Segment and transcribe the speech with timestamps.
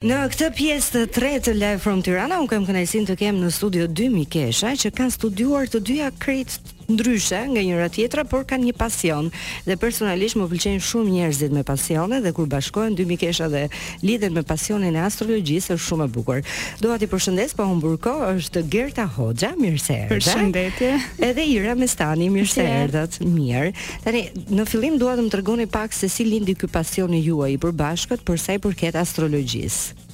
[0.00, 3.50] Në këtë pjesë të tretë të Live from Tirana, unë kam kënaqësinë të kem në
[3.52, 8.66] studio 2 Mikesha, që kanë studiuar të dyja krejtë ndryshe nga njëra tjetra, por kanë
[8.70, 9.28] një pasion
[9.66, 13.62] dhe personalisht më pëlqejnë shumë njerëzit me pasione dhe kur bashkohen dy mikesha dhe
[14.06, 16.40] lidhen me pasionin e astrologjisë është shumë e bukur.
[16.82, 20.18] Dua ti përshëndes pa po humbur kohë, është Gerta Hoxha, mirë se erdhe.
[20.18, 20.90] Përshëndetje.
[21.30, 23.20] Edhe Ira Mestani, mirë se erdhët.
[23.22, 23.72] Mirë.
[24.04, 24.24] Tani
[24.56, 28.24] në fillim dua të më tregoni pak se si lindi ky pasioni juaj i përbashkët
[28.26, 30.08] për sa i përket astrologjisë.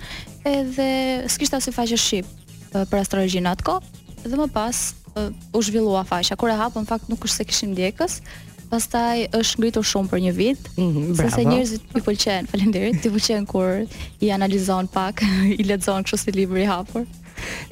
[0.46, 0.90] edhe
[1.28, 3.80] sikisht as e faqe shqip uh, për astrologjin atko
[4.30, 6.36] dhe më pas uh, u zhvillua faqja.
[6.36, 8.20] Kur e hapëm fakt nuk është se kishim ndjekës,
[8.72, 10.70] pastaj është ngritur shumë për një vit.
[10.78, 12.52] Mm -hmm, Sa njerëzit i pëlqejnë.
[12.54, 13.02] Faleminderit.
[13.04, 13.88] Ti pëlqen kur
[14.24, 15.22] i analizon pak,
[15.60, 17.06] i lexon kështu si libër i hapur.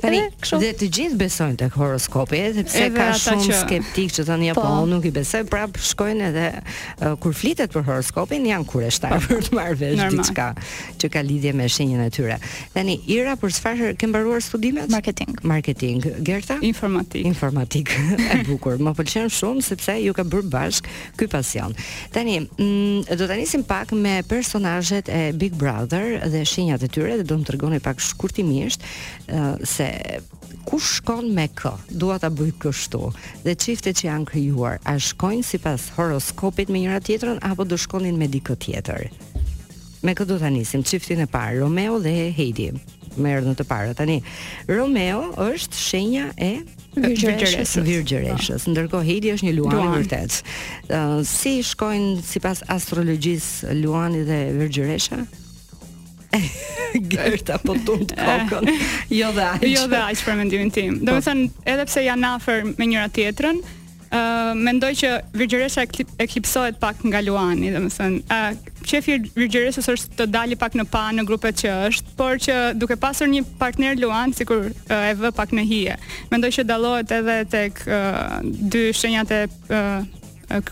[0.02, 0.58] Tani, kështu.
[0.64, 3.58] Dhe të gjithë besojnë tek horoskopi, sepse pse ka shumë që...
[3.62, 4.86] skeptik që thonë ja po, po.
[4.90, 9.28] nuk i besoj, prap shkojnë edhe uh, kur flitet për horoskopin janë kurështar po.
[9.30, 10.48] për të marrë vesh diçka
[11.04, 12.40] që ka lidhje me shenjën e tyre.
[12.74, 14.90] Tani Ira për çfarë ke mbaruar studimet?
[14.90, 15.38] Marketing.
[15.44, 16.02] Marketing.
[16.24, 16.58] Gerta?
[16.62, 17.26] Informatik.
[17.26, 17.94] Informatik.
[18.34, 18.82] e bukur.
[18.82, 21.72] Më pëlqen shumë sepse ju ka bërë bashk ky pasion.
[22.14, 27.18] Tani, mm, do të nisim pak me personajet e Big Brother dhe shenjat e tyre
[27.22, 28.84] dhe do më të rgoni pak shkurtimisht
[29.64, 29.88] se
[30.66, 31.74] ku shkon me kë?
[31.92, 33.02] Dua ta bëj kështu.
[33.46, 38.18] Dhe çiftet që janë krijuar, a shkojnë sipas horoskopit me njëra tjetrën apo do shkonin
[38.18, 39.10] me dikë tjetër?
[40.04, 42.72] Me këtë do ta nisim çiftin e parë, Romeo dhe Heidi.
[43.20, 43.96] me në të parë.
[43.98, 44.22] Tani
[44.70, 46.62] Romeo është shenja e
[46.98, 47.76] Virgjëreshës.
[47.86, 48.64] Virgjëreshës.
[48.72, 50.40] Ndërkohë Heli është një luan, i vërtet.
[50.90, 55.20] Uh, si shkojnë sipas astrologjisë Luani dhe Virgjëresha?
[57.10, 58.82] Gerta po tund kokën.
[59.14, 59.68] jo dhe aq.
[59.70, 60.98] Jo dhe aq për mendimin tim.
[61.02, 61.10] Po.
[61.12, 63.62] Domethënë, edhe pse janë afër me njëra tjetrën,
[64.10, 65.86] ë uh, mendoj që Virgjëresha
[66.26, 71.04] eklipsohet pak nga Luani, domethënë, ë uh, qefi Virgjeresës është të dali pak në pa
[71.16, 75.18] në grupet që është, por që duke pasur një partner Luan, si kur eh, e
[75.20, 75.98] vë pak në hije.
[76.32, 80.02] Mendoj që dalohet edhe tek uh, dy shenjat e uh,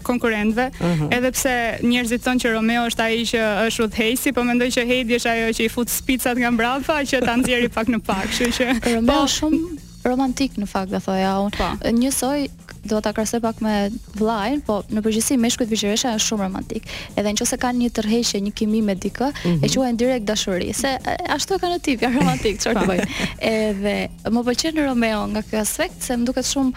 [0.05, 1.03] konkurentëve, uh mhm.
[1.03, 1.17] -huh.
[1.17, 1.53] edhe pse
[1.85, 5.49] njerëzit thonë që Romeo është ai që është udhëheqësi, po mendoj që Heidi është ajo
[5.59, 9.13] që i fut spicat nga mbrapa që ta nxjerri pak në pak, kështu që Romeo
[9.13, 9.61] është po, shumë
[10.09, 11.55] romantik në fakt, do thoja unë.
[11.59, 11.69] Po.
[11.99, 12.39] Njësoj
[12.87, 13.89] do ta krasoj pak me
[14.19, 16.87] vllajin, po në përgjithësi meshkujt viçëresha është shumë romantik.
[17.19, 19.63] Edhe nëse kanë një tërheqje, një kimi me dikë, mm -hmm.
[19.63, 19.73] e mhm.
[19.77, 20.91] quajnë direkt dashuri, se
[21.35, 23.09] ashtu e kanë tipin romantik, çfarë bëjnë.
[23.41, 23.95] Edhe
[24.33, 26.71] më pëlqen Romeo nga ky aspekt se më duket shumë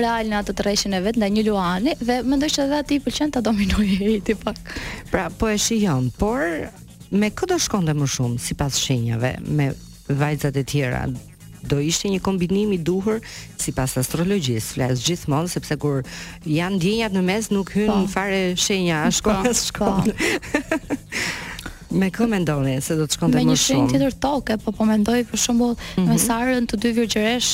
[0.00, 3.30] real në atë tërheqjen e vet ndaj një Luani dhe mendoj se edhe aty pëlqen
[3.30, 4.56] ta dominojë Heidi pak.
[5.10, 6.40] Pra, po e shijon, por
[7.10, 9.66] me do shkonte më shumë sipas shenjave me
[10.20, 11.04] vajzat e tjera
[11.66, 13.20] do ishte një kombinim i duhur
[13.60, 14.70] sipas astrologjisë.
[14.76, 15.96] Flas gjithmonë sepse kur
[16.48, 17.92] janë ndjenjat në mes nuk hyn pa.
[17.94, 18.06] Po.
[18.14, 19.60] fare shenja as kohë as
[21.94, 23.48] Me kë mendoni se do të shkonte më shumë?
[23.48, 26.06] Me një shenjë tjetër tokë, po po mendoj për shembull mm -hmm.
[26.08, 27.50] me Sarën të dy virgjëresh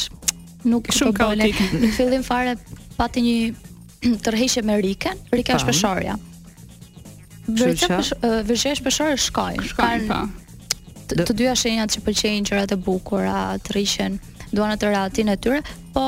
[0.65, 1.57] nuk të kaotik.
[1.83, 2.55] Në fillim fare
[2.97, 3.55] pati një
[4.25, 5.17] tërheqje me Riken.
[5.33, 5.67] Rika është po.
[5.67, 6.17] peshorja.
[7.49, 10.23] Vërtet pesh, uh, vëzhgjesh peshorë shkojnë
[11.11, 14.19] të, të dyja shenjat që pëlqejnë gjërat e bukura, të rrishen,
[14.55, 15.61] duan atë ratin e tyre,
[15.95, 16.05] po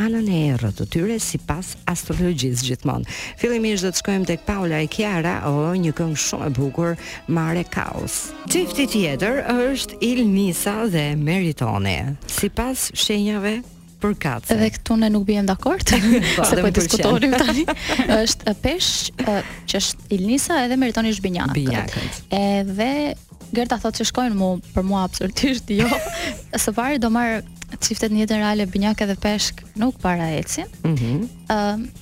[0.00, 3.08] anën e errët të tyre sipas astrologjisë gjithmonë.
[3.40, 6.94] Fillimisht do të shkojmë tek Paula e Kjara o një këngë shumë e bukur,
[7.28, 8.30] Mare Kaos.
[8.52, 12.14] Çifti tjetër është Il Nisa dhe Meritone.
[12.40, 13.58] Sipas shenjave
[14.04, 15.96] për Edhe këtu ne nuk bijem dakord, se
[16.36, 17.64] po, po diskutonim tani.
[18.24, 19.24] Është peshq
[19.70, 21.56] që është Ilnisa edhe meritoni ish binjak.
[22.34, 22.92] Edhe
[23.54, 25.86] Gerta thotë se shkojnë mua për mua absolutisht jo.
[26.62, 27.44] Së pari do marr
[27.84, 30.70] çiftet në jetën reale binjak edhe peshk nuk para ecin.
[30.84, 31.28] Mhm.
[31.46, 32.00] Mm uh,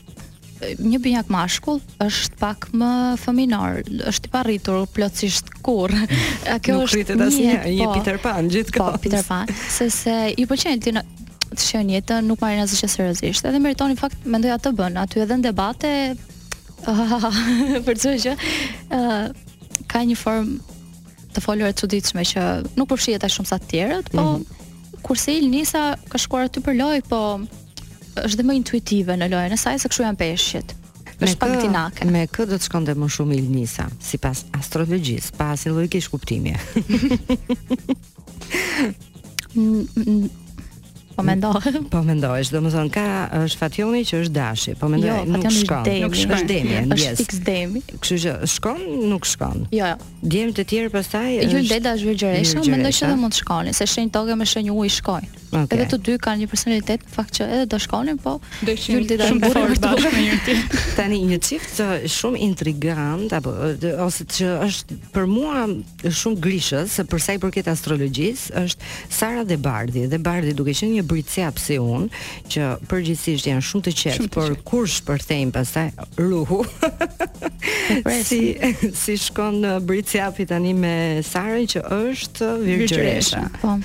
[0.78, 2.88] Një binjak mashkull është pak më
[3.18, 3.80] fëminar,
[4.12, 5.90] është i parritur plotësisht kurr.
[6.62, 8.92] Kjo është një, një, po, Peter Pan gjithkohë.
[8.94, 11.02] Po, Peter Pan, sepse i pëlqen
[11.56, 13.46] të shënjë jetën nuk marrin asgjë seriozisht.
[13.48, 15.92] Edhe meriton në fakt mendoj atë bën, aty edhe në debate
[17.86, 18.34] për çdo që,
[18.94, 20.54] ë ka një form
[21.36, 22.46] të folur të çuditshme që
[22.76, 25.02] nuk përfshihet as shumë sa të tjerët, po mm -hmm.
[25.04, 25.50] kurse il
[26.12, 27.20] ka shkuar aty për lojë, po
[28.26, 30.72] është dhe më intuitive në lojën e saj se këshu janë peshqit.
[31.22, 35.70] Me kë, me kë do të shkonde më shumë Ilnisa, si pas astrologjis, pas i
[35.70, 36.58] logikish kuptimje.
[41.16, 41.52] Po mendoj.
[41.92, 43.04] Po mendoj, do thonë ka
[43.42, 44.74] është Fatjoni që është dashi.
[44.80, 45.90] Po mendoj jo, nuk shkon.
[46.02, 47.84] Jo, është Demi, është Fix Demi.
[47.92, 48.82] Kështu që shkon,
[49.12, 49.64] nuk shkon.
[49.76, 50.48] Jo, jo.
[50.58, 54.14] të tjerë pastaj është Yul Deda Zhvigjëresha, mendoj se do mund të shkonin, se shenjë
[54.18, 55.41] toke me shenjë ujë shkojnë.
[55.52, 55.76] Okay.
[55.76, 59.02] Edhe të dy kanë një personalitet në fakt që edhe do shkonin, po do ishin
[59.04, 60.80] shumë të bashkë me njëri tjetrin.
[60.96, 65.66] Tani një çift uh, shumë intrigant apo uh, ose që është për mua
[66.08, 70.06] shumë grishës për sa i përket astrologjisë, është Sara dhe Bardhi.
[70.14, 72.08] Dhe Bardhi duke qenë një britcap si unë,
[72.56, 76.62] që përgjithsisht janë shumë të qetë, por kur shpërthejnë pastaj ruhu.
[78.28, 78.54] si
[79.04, 80.96] si shkon në uh, britcap tani me
[81.26, 83.50] Sarën që është virgjëresha.
[83.60, 83.76] Po.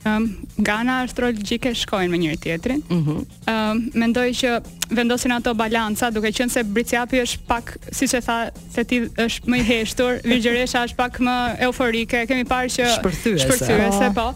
[0.04, 0.26] ehm,
[0.64, 2.80] gana astrologjike shkojnë me njëri tjetrin.
[2.88, 3.00] Mhm.
[3.00, 3.72] Ëm uh -huh.
[3.72, 4.60] um, mendoj që
[4.90, 9.46] vendosin ato balanca, duke qenë se Briciapi është pak, siç e tha, se ti është
[9.46, 12.26] më i heshtur, Virgjëresha është pak më euforike.
[12.26, 14.14] Kemi parë që shpërthyese, shpërthyese oh.
[14.14, 14.34] po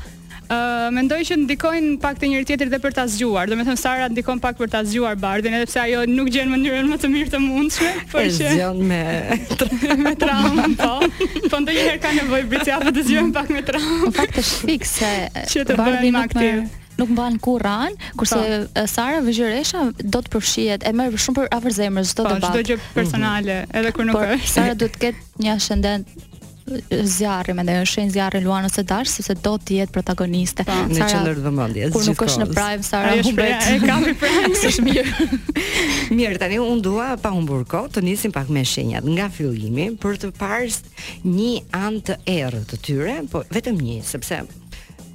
[0.95, 3.51] mendoj që ndikojnë pak të njëri tjetrit dhe për ta zgjuar.
[3.51, 6.51] Do të them Sara ndikon pak për ta zgjuar Bardhin, edhe pse ajo nuk gjen
[6.53, 9.03] mënyrën më të mirë të mundshme, por që zgjon me
[10.05, 10.93] me traumë po.
[11.49, 14.01] Po ndonjëherë ka nevojë bëj çfarë të zgjojmë pak me traumë.
[14.05, 15.13] Në fakt është fikse
[15.55, 16.51] që Bardhi nuk më
[17.01, 18.61] nuk mban kurrë kurse pa.
[18.77, 18.85] Po.
[18.91, 22.53] Sara Vëgjëresha do të përfshihet e merr shumë për afërzemrës po, çdo debat.
[22.53, 23.79] Çdo gjë personale, mm -hmm.
[23.81, 24.53] edhe kur nuk është.
[24.53, 26.07] Sara duhet të ketë një ascendent
[27.05, 30.65] zjarri me ndajon shenjë zjarri Luana së dash sepse do të jetë protagoniste.
[30.65, 33.69] në qendër të mendjes Kur nuk është në prime Sara Ajo humbet.
[33.69, 34.55] Ajo e prime.
[34.71, 35.29] Është mirë.
[36.19, 40.19] mirë, tani unë dua pa humbur kohë të nisim pak me shenjat nga fillimi për
[40.25, 44.43] të parë një anë të errët të tyre, po vetëm një, sepse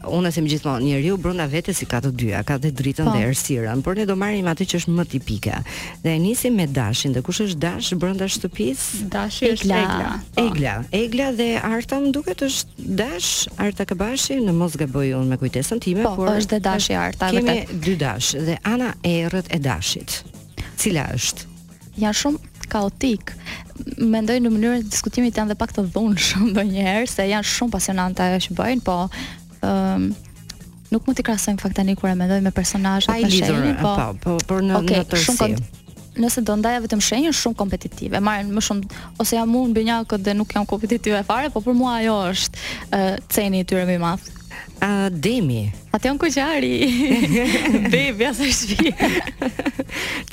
[0.08, 3.12] unë e gjithmonë, njeriu brenda vetes si ka të dyja, ka të dritën po.
[3.14, 5.56] dhe errësirën, por ne do marrim atë që është më tipike.
[6.04, 9.04] Dhe nisim me dashin, dhe kush është dash brenda shtëpisë?
[9.12, 10.12] Dashi është Egla.
[10.36, 10.46] Po.
[10.46, 10.76] Egla.
[10.96, 15.82] Egla, dhe Arta më duket është dash Arta Kabashi, në mos gaboj unë me kujtesën
[15.84, 17.58] time, po, por është dhe dashi Arta vetë.
[17.68, 20.22] Kemi dy dash dhe Ana errët e dashit.
[20.80, 21.46] Cila është?
[22.00, 23.32] Ja shumë kaotik.
[23.98, 28.22] Mendoj në mënyrën e diskutimit janë dhe pak të dhunshëm ndonjëherë se janë shumë pasionante
[28.24, 28.98] ajo që bëjnë, po
[29.64, 30.08] um,
[30.90, 33.28] nuk mund t'i krahasojmë fakt tani kur e mendoj me personazhet po.
[33.28, 35.28] e shenjave, po, po, po, por në okay, në tërësi.
[35.28, 35.76] Shumë kont...
[36.20, 40.34] Nëse do ndaja vetëm shenjën shumë kompetitive, marrën më shumë ose jam unë binjakët dhe
[40.36, 44.02] nuk jam kompetitive fare, po për mua ajo është uh, ceni i tyre më i
[44.04, 44.28] madh.
[44.84, 45.62] A uh, Demi.
[45.96, 46.74] Atë janë kuqari.
[47.94, 48.92] Bebi asaj shpi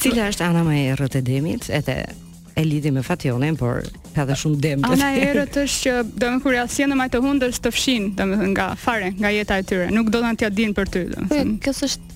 [0.03, 1.69] Cila është ana më e e Demit?
[1.71, 1.97] Edhe
[2.57, 3.83] e lidhi me Fatjonën, por
[4.17, 4.91] tha dhe shumë dëmtë.
[4.97, 8.53] Ana e erët është që do kur kurja sjellë më të hundës të fshin, domethënë
[8.57, 9.89] nga fare, nga jeta e tyre.
[9.95, 11.59] Nuk do të na dinë për ty, po, domethënë.
[11.69, 12.15] Kjo është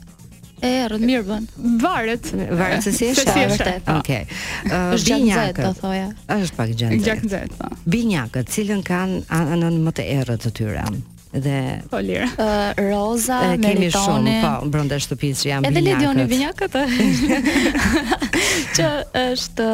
[0.61, 1.44] E erët mirë bën.
[1.81, 2.26] Varet.
[2.58, 3.14] Varet se si po.
[3.23, 3.87] është vërtet.
[3.88, 3.94] Ok.
[4.02, 4.41] Okay.
[4.69, 6.11] Uh, është gjatë do thoja.
[6.35, 6.99] Është pak gjatë.
[7.06, 7.70] Gjatë nxehtë, po.
[7.94, 10.85] Binjakët, cilën kanë anën më të errët të tyre?
[11.31, 11.56] dhe
[11.87, 12.26] po lirë.
[12.43, 15.69] Uh, Roza, me kemi Kemi shumë, po, brenda shtëpisë që jam.
[15.70, 16.76] Edhe Ledioni Vinjakët.
[18.76, 18.91] që
[19.31, 19.69] është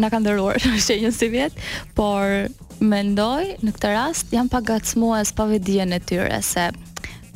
[0.00, 1.56] na kanë dhëruar shenjën si vjet,
[1.96, 2.48] por
[2.78, 6.68] mendoj në këtë rast janë pa gacmues pa vëdijen e tyre se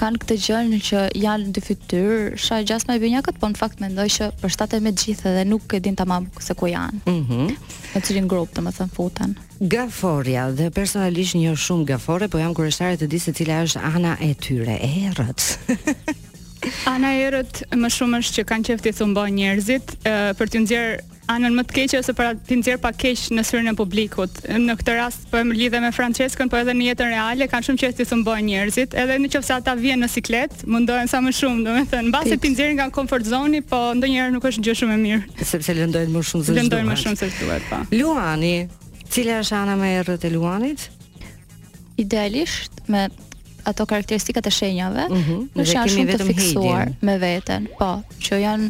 [0.01, 3.59] kanë këtë gjë në që janë dy fytyr, sa gjasë më bën jakët, po në
[3.61, 7.03] fakt mendoj që për shtatë me gjithë dhe nuk e din tamam se ku janë.
[7.09, 7.43] Mhm.
[7.45, 9.33] Mm Me cilin grup, domethën futen.
[9.67, 14.13] Gaforia dhe personalisht një shumë gafore, po jam kurioztare të di se cila është ana
[14.25, 15.47] e tyre e errët.
[16.87, 19.95] Ana erët më shumë është që kanë qefti thumbo njerëzit,
[20.37, 23.69] për të nxjerë anën më të keqe ose për të nxjerr pa keq në syrin
[23.71, 24.41] e publikut.
[24.61, 27.81] Në këtë rast po e lidhe me Franceskën, po edhe në jetën reale kanë shumë
[27.85, 32.11] çështje të mbojnë njerëzit, edhe nëse ata vijnë në siklet, mundohen sa më shumë, domethënë,
[32.13, 35.77] mbase ti nxjerrin nga comfort zone, po ndonjëherë nuk është gjë shumë e mirë, sepse
[35.79, 37.83] lëndohet më shumë se Lëndohet më shumë se duhet, po.
[37.95, 38.55] Luani,
[39.15, 40.89] cila është ana më e rrët e Luanit?
[42.07, 43.07] Idealisht me
[43.69, 45.49] ato karakteristikat e shenjave, mm -hmm.
[45.59, 46.97] nuk janë shumë të fiksuar hidin.
[47.09, 47.91] me veten, po,
[48.25, 48.69] që janë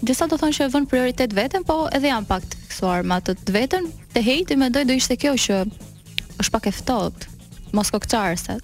[0.00, 3.16] Gjithsa do thonë që e vënë prioritet vetën, po edhe janë pak të fiksuar ma
[3.24, 7.26] të të vetën, të hejti me dojdo ishte kjo që është pak eftot,
[7.74, 8.60] mos këkëtarëse,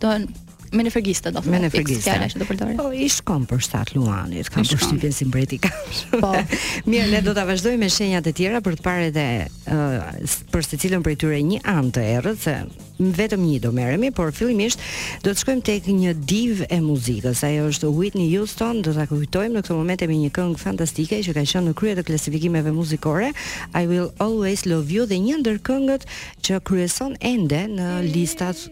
[0.78, 4.50] me në fërgiste, do thëmë, fix, kjale është të Po, ishtë kom për shtatë Luanit,
[4.52, 6.20] kam për si mbreti kam shumë.
[6.22, 6.32] Po,
[6.90, 10.66] mirë, ne do të vazhdoj me shenjat e tjera për të pare dhe uh, për
[10.68, 12.56] së cilën për tyre një anë të errët se
[12.98, 14.82] vetëm një do merremi, por fillimisht
[15.24, 17.42] do të shkojmë tek një divë e muzikës.
[17.48, 21.34] Ajo është Whitney Houston, do ta kujtojmë në këtë moment me një këngë fantastike që
[21.36, 23.32] ka qenë në krye të klasifikimeve muzikore,
[23.80, 26.06] I Will Always Love You dhe një ndër këngët
[26.46, 28.66] që kryeson ende në listat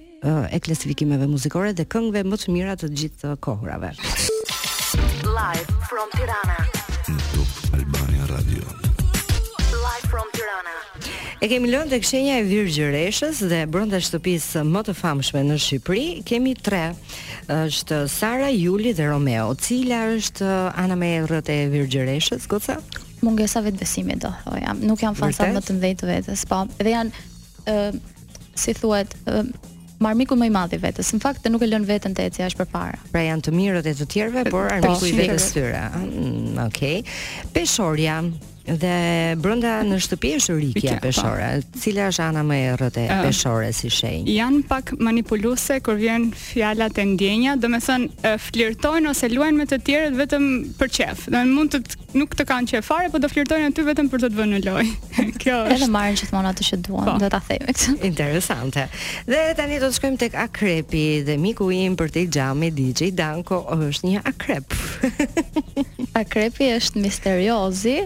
[0.50, 3.90] e klasifikimeve muzikore dhe këngëve më të mira të gjithë kohërave.
[5.26, 6.60] Live from Tirana.
[7.32, 8.62] Top Albania Radio.
[9.74, 10.74] Live from Tirana.
[11.42, 16.04] E kemi lënë tek shenja e Virgjëreshës dhe brenda shtëpisë më të famshme në Shqipëri
[16.28, 16.84] kemi tre.
[17.52, 19.48] Është Sara, Juli dhe Romeo.
[19.58, 22.78] Cila është uh, ana më e errët e Virgjëreshës, goca?
[23.26, 24.76] Mungesa vetbesimit do thoja.
[24.78, 26.62] Nuk janë fansa më të mëdhenj të po.
[26.78, 27.24] Dhe janë
[27.66, 27.98] ë uh,
[28.58, 29.42] si thuhet, uh,
[30.04, 31.12] marr më i madh i vetes.
[31.14, 32.98] Në fakt të nuk e lën veten të ecë as përpara.
[33.14, 35.86] Pra janë të mirë të të tjerëve, por armiku i vetes tyre.
[36.02, 36.98] Mm, okej.
[37.02, 37.52] Okay.
[37.56, 38.18] Peshorja.
[38.62, 41.46] Dhe brenda në shtëpi është rikja peshore.
[41.82, 43.22] Cila është ana më e errëte e ah.
[43.26, 44.36] peshore si shenjë?
[44.36, 50.18] Jan pak manipuluese kur vjen fjalat e ndjenja, domethënë flirtojnë ose luajnë me të tjerët
[50.20, 50.46] vetëm
[50.78, 51.24] për qejf.
[51.32, 54.30] Domethënë mund të nuk të kanë qefare fare, po do flirtojnë aty vetëm për të
[54.32, 54.86] të vënë në loj
[55.42, 55.76] Kjo është.
[55.78, 57.14] Edhe marrin gjithmonë atë që duan, po.
[57.22, 57.98] do ta themi këtë.
[58.12, 58.84] Interesante.
[59.30, 63.62] Dhe tani do të shkojmë tek akrepi dhe miku im për të xhami DJ Danko
[63.78, 64.82] është një akrep.
[66.22, 68.00] akrepi është misteriozi.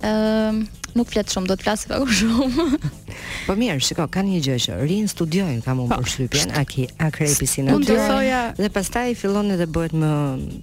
[0.00, 0.64] Ehm,
[0.96, 2.92] nuk flet shumë, do të flas pak më shumë.
[3.46, 6.00] Po mirë, shiko, kanë një gjë që rin studiojnë kam unë po.
[6.02, 7.96] për shtypjen, a ki a krepi si në të
[8.62, 10.10] dhe pastaj ta fillon dhe bëhet më...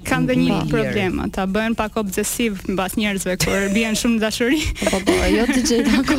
[0.07, 4.23] Kanë dhe një problem, ta bëhen pak obsesiv në bas njerëzve, kërë bëhen shumë në
[4.23, 4.61] dashëri.
[4.83, 6.17] Po po, jo të gjithë dako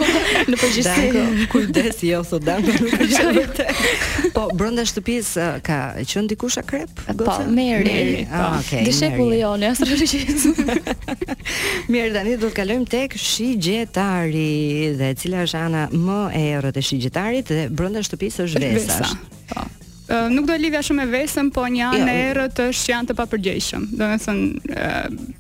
[0.51, 0.99] në përgjistë.
[0.99, 3.97] Dako, kujdes, jo, thë dako në përgjistë.
[4.37, 5.33] Po, brënda shtëpis,
[5.67, 7.05] ka qënë në dikush a krep?
[7.25, 8.05] Po, meri.
[8.87, 10.61] Dishe ku lejone, asë rëgjistë.
[11.91, 16.77] Mirë, dani, do të kalojmë tek shi gjetari dhe cila është ana më e erët
[16.77, 19.11] e shigjetarit dhe brenda shtëpisë është vesa.
[19.53, 19.65] Po.
[20.11, 22.93] Uh, nuk do lidhja shumë e vesëm, po një anë jo, e erët është që
[22.93, 23.85] janë të papërgjeshëm.
[24.01, 25.40] Do në thënë, uh,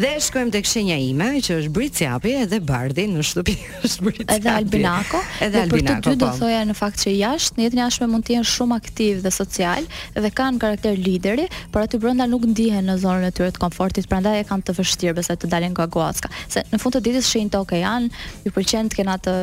[0.00, 3.56] Dhe shkojmë tek shenja ime, që është Brit Ciapi edhe Bardi në shtëpi
[3.88, 5.94] është Brit Edhe Albinako, edhe Albinako.
[5.98, 6.38] Por të dy do po.
[6.44, 9.34] thoja në fakt që jashtë në jetën e jashtme mund të jenë shumë aktiv dhe
[9.34, 13.62] social dhe kanë karakter lideri, por aty brenda nuk ndihen në zonën e tyre të
[13.80, 16.28] komfortit, prandaj e kanë të vështirë besa të dalin nga guacka.
[16.52, 18.10] Se në fund të ditës shihin të okay janë,
[18.44, 19.34] ju pëlqen të kenë atë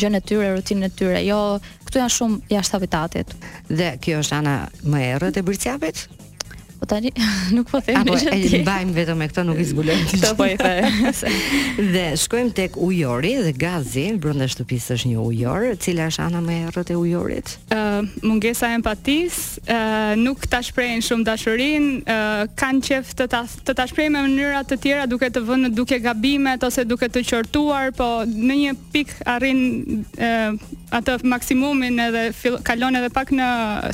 [0.00, 1.20] gjën e tyre, rutinën e tyre.
[1.28, 1.36] Jo,
[1.84, 3.36] këtu janë shumë jashtë habitatit.
[3.68, 4.56] Dhe kjo është ana
[4.88, 6.06] më e errët e bërçiapit
[6.84, 7.10] po tani
[7.56, 10.56] nuk po them apo e mbajmë vetëm me këto nuk i zgulojmë Këto po i
[10.60, 10.74] thaj
[11.94, 16.42] dhe shkojmë tek ujori dhe gazi brenda shtëpisë është një ujor e cila është ana
[16.44, 21.02] më e rrotë e ujorit ë uh, mungesa e empatis ë uh, nuk ta shprehin
[21.08, 25.32] shumë dashurinë uh, kanë qef të ta të ta shprehin në mënyra të tjera duke
[25.32, 29.64] të vënë duke gabimet ose duke të qortuar po në një pikë arrin
[30.04, 33.44] uh, atë maksimumin edhe kalon edhe pak në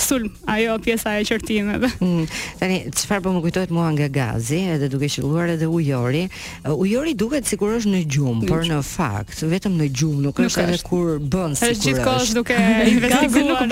[0.02, 1.88] sulm ajo pjesa e qërtimeve.
[2.00, 2.24] Mm,
[2.58, 6.24] tani çfarë po më kujtohet mua nga gazi, edhe duke qelluar edhe ujori.
[6.70, 10.62] Ujori duket sikur është në gjumë, por në fakt vetëm në gjumë, nuk, nuk është
[10.64, 11.70] edhe kur bën sikur.
[11.70, 12.54] Është gjithkohë duke
[12.94, 13.62] investiguar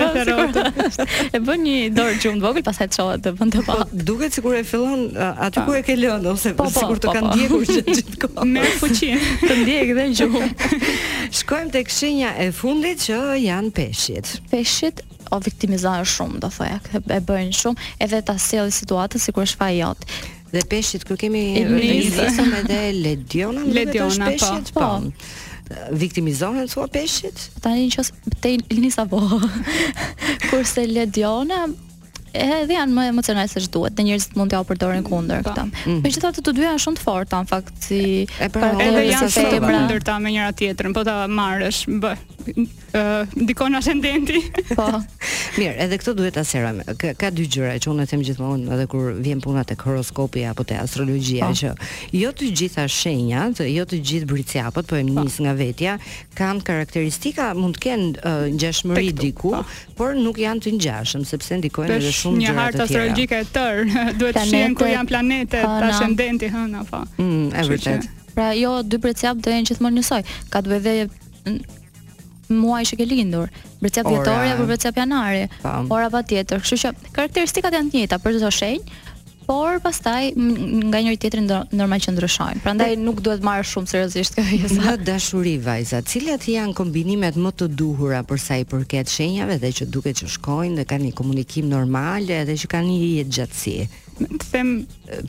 [1.33, 3.73] e bën një dorë gjumë të vogël pastaj çohet të bën të pa.
[3.81, 7.07] Po, duket sikur e fillon aty ku e ke lënë ose po, po sikur të
[7.09, 7.29] po, kanë po.
[7.39, 8.43] ndjekur që gjithkohë.
[8.53, 9.11] Me fuqi
[9.43, 10.43] të ndjek dhe gjum.
[11.41, 14.33] Shkojmë tek shenja e fundit që janë peshit.
[14.51, 15.01] Peshit
[15.35, 19.81] o viktimizuar shumë, do thoya, e bëjnë shumë edhe ta sjellin situatën sikur është faji
[19.83, 20.07] jot.
[20.49, 24.85] Dhe peshit kur kemi rëndësi sa më dhe le diona po, peshit po.
[24.87, 25.45] po
[25.93, 29.19] viktimizohen thua peshit tani nëse te Elisa po
[30.49, 31.67] kurse Lediona
[32.33, 35.51] edhe janë më emocional se ç'duhet, dhe njerëzit mund t'ja përdorin kundër po.
[35.51, 35.63] këtë.
[35.85, 36.01] Mhm.
[36.05, 38.01] Megjithatë të dyja janë shumë të forta në fakt si
[38.53, 42.13] pra, edhe janë shumë të ndërta me njëra tjetrën, po ta marrësh, bë.
[42.49, 44.39] ë ndikon ashendenti.
[44.73, 44.87] Po.
[45.57, 46.79] Mirë, edhe këtë duhet ta serojm.
[46.99, 50.65] Ka, ka dy gjëra që unë them gjithmonë edhe kur vjen puna tek horoskopi apo
[50.67, 51.55] te astrologjia oh.
[51.55, 51.71] që
[52.19, 55.23] jo të gjitha shenjat, jo të gjithë britçapët, po e po.
[55.23, 55.47] nis oh.
[55.47, 55.95] nga vetja,
[56.37, 59.73] kanë karakteristika mund të kenë uh, ngjashmëri diku, oh.
[59.97, 62.61] por nuk janë të ngjashëm sepse ndikojnë edhe shumë gjëra të tjera.
[62.61, 63.89] Një hartë astrologjike e tërë
[64.21, 67.01] duhet të shihen ku janë planetet, ascendenti hëna po.
[67.19, 68.07] Mm, e vërtet.
[68.37, 70.23] Pra jo dy britçap do jenë gjithmonë njësoj.
[70.53, 71.75] Ka të bëjë
[72.49, 73.51] muaj që ke lindur,
[73.81, 75.47] brecja vjetore apo brecja pianare,
[75.89, 76.61] ora pa tjetër.
[76.63, 78.97] Kështu që karakteristikat janë të njëjta për çdo shenjë,
[79.49, 82.61] por pastaj nga njëri tjetrin normal që ndryshojnë.
[82.65, 84.75] Prandaj nuk duhet marrë shumë seriozisht kjo pjesë.
[84.77, 89.71] Në dashuri vajza, cilat janë kombinimet më të duhura për sa i përket shenjave dhe
[89.81, 93.87] që duket që shkojnë dhe kanë një komunikim normal dhe që kanë një jetë gjatësie?
[94.19, 94.69] të them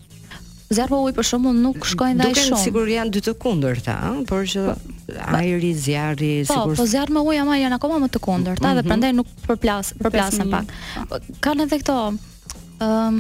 [0.71, 2.51] Zjarr po për shkakun nuk shkojnë ndaj shumë.
[2.53, 4.77] Duken sigur janë dy të kundërta, ëh, por që po,
[5.41, 6.79] ajri, zjarri, po, sigurisht.
[6.79, 8.77] Po, po zjarr me ujë ama janë akoma më të kundërta mm -hmm.
[8.79, 8.91] dhe mhm.
[8.91, 10.71] prandaj nuk përplas, përplasen pak.
[11.11, 13.19] Po, kanë edhe këto ëh um,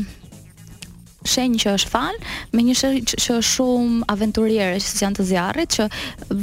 [1.33, 2.15] shenjë që është fan,
[2.55, 5.85] me një shenjë që është shumë aventuriere që janë të zjarrit që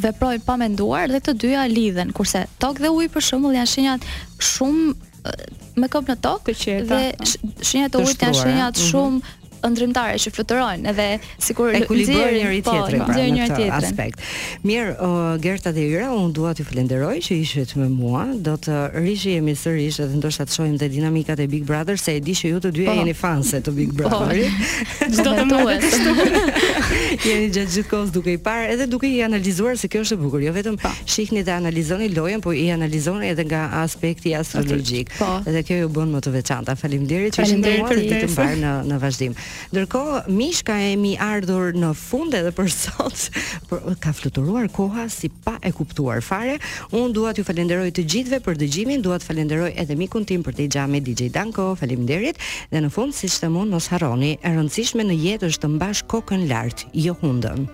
[0.04, 4.02] veprojnë pa menduar dhe të dyja lidhen, kurse tok dhe uji për shembull janë shenjat
[4.40, 4.94] shumë
[5.82, 7.00] me kop në tokë që dhe
[7.70, 8.86] shenjat e ujit janë shenjat mhm.
[8.92, 11.06] shumë mm -hmm ndrymtare që fluturojnë edhe
[11.44, 14.26] sikur ekuilibrin njëri po, tjetrin po, pra, në tjetrin aspekt.
[14.68, 18.26] Mirë, uh, Gerta dhe Yra, unë dua t'ju falenderoj që ishit me mua.
[18.46, 22.24] Do të rishihemi sërish edhe ndoshta të shohim dhe dinamikat e Big Brother, se e
[22.24, 22.96] di që ju të dy po.
[23.00, 24.06] jeni fanse të Big po.
[24.06, 24.40] Brother.
[25.18, 25.88] Çdo të thuhet.
[27.28, 30.22] jeni gjatë gjithë kohës duke i parë edhe duke i analizuar se kjo është e
[30.24, 30.94] bukur, jo vetëm pa.
[30.94, 31.10] Po.
[31.10, 35.10] shihni dhe analizoni lojën, por i analizoni edhe nga aspekti astrologjik.
[35.18, 35.40] Po.
[35.50, 36.76] Edhe kjo ju bën më të veçanta.
[36.80, 39.34] Faleminderit që ishit me mua të në në vazhdim.
[39.74, 43.26] Ndërkohë Mishka e mi ardhur në fund edhe për sot,
[43.70, 46.58] por ka fluturuar koha si pa e kuptuar fare.
[46.92, 50.58] Unë dua t'ju falenderoj të gjithëve për dëgjimin, dua të falenderoj edhe mikun tim për
[50.62, 51.70] të xhamë DJ Danko.
[51.78, 52.40] Faleminderit.
[52.72, 56.06] Dhe në fund, siç të mund mos harroni, e rëndësishme në jetë është të mbash
[56.12, 57.68] kokën lart, jo hundën.